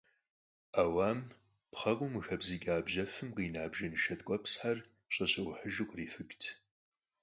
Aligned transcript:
Ӏэуам 0.73 1.19
пхъэкъум 1.71 2.11
къыхэбзыкӀа 2.15 2.75
бжьэфым 2.85 3.29
къина 3.35 3.63
бжэнышэ 3.71 4.13
ткӀуэпсхэр, 4.19 4.77
щӀэщэӀухьыжу, 5.13 5.87
кърифыкӀырт. 5.89 6.41